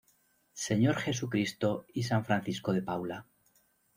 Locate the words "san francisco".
2.01-2.73